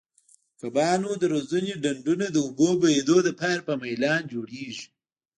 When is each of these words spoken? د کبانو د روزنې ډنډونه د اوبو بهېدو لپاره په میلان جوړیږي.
د 0.03 0.03
کبانو 0.61 1.11
د 1.17 1.23
روزنې 1.33 1.73
ډنډونه 1.83 2.25
د 2.31 2.37
اوبو 2.45 2.69
بهېدو 2.81 3.17
لپاره 3.27 3.59
په 3.67 3.73
میلان 3.81 4.21
جوړیږي. 4.33 4.85